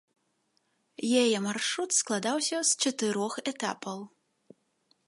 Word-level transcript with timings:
Яе 1.23 1.37
маршрут 1.47 1.91
складаўся 1.99 2.57
з 2.71 2.87
чатырох 2.87 3.33
этапаў. 3.51 3.99